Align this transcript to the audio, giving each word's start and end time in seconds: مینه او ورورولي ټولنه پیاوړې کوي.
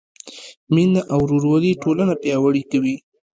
مینه 0.73 1.01
او 1.13 1.19
ورورولي 1.23 1.71
ټولنه 1.83 2.13
پیاوړې 2.21 2.63
کوي. 2.71 2.95